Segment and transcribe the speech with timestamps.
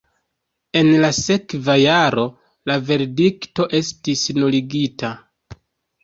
[0.79, 2.23] En la sekva jaro
[2.71, 5.13] la verdikto estis nuligita.